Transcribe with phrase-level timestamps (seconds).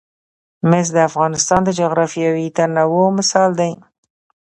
[0.69, 3.71] مس د افغانستان د جغرافیوي تنوع مثال دی.